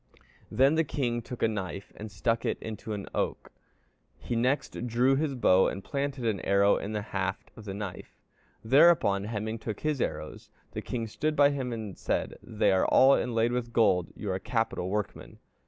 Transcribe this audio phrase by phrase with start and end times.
[0.49, 3.51] Then the king took a knife and stuck it into an oak;
[4.17, 8.17] he next drew his bow and planted an arrow in the haft of the knife.
[8.63, 10.49] Thereupon Hemingr took his arrows.
[10.71, 14.33] The king stood by him and said, 'They are all inlaid with gold; you are
[14.33, 15.37] a capital workman.'